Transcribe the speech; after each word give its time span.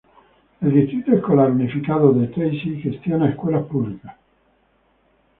El 0.61 0.73
Distrito 0.73 1.11
Escolar 1.11 1.51
Unificado 1.51 2.11
de 2.11 2.25
Tracy 2.29 2.81
gestiona 2.81 3.29
escuelas 3.29 3.65
públicas. 3.67 4.15